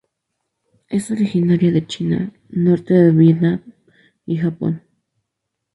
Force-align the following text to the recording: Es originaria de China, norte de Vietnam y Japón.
Es 0.87 1.11
originaria 1.11 1.71
de 1.71 1.85
China, 1.85 2.31
norte 2.49 2.95
de 2.95 3.11
Vietnam 3.11 3.61
y 4.25 4.37
Japón. 4.37 4.81